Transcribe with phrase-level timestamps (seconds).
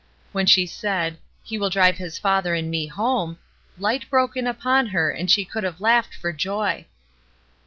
[0.31, 3.37] When she said, "He will drive his father and me home,"
[3.77, 6.87] light broke in upon her and she could have laughed for joy.